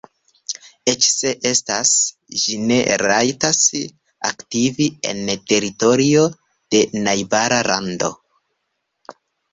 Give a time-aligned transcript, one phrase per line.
[0.93, 1.91] Eĉ se estas,
[2.43, 3.61] ĝi ne rajtas
[4.31, 5.21] aktivi en
[5.53, 6.25] teritorio
[6.77, 8.11] de najbara lando.